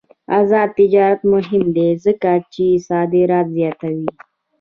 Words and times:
آزاد 0.39 0.69
تجارت 0.79 1.21
مهم 1.33 1.63
دی 1.75 1.87
ځکه 2.05 2.31
چې 2.53 2.65
صادرات 2.87 3.47
زیاتوي. 3.57 4.09